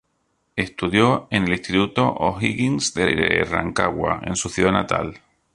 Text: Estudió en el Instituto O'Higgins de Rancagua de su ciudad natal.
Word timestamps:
Estudió 0.55 1.27
en 1.29 1.43
el 1.43 1.51
Instituto 1.51 2.11
O'Higgins 2.17 2.95
de 2.95 3.45
Rancagua 3.47 4.19
de 4.25 4.35
su 4.35 4.49
ciudad 4.49 4.71
natal. 4.71 5.19